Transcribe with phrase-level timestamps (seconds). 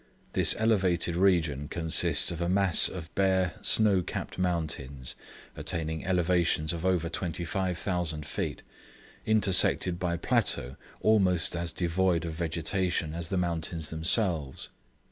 [0.33, 5.13] This elevated region consists of a mass of bare snow capped mountains
[5.55, 8.63] attaining elevations of over 25,000 feet,
[9.27, 14.69] intersected by plateaux almost as devoid of vegetation as the mountains themselves.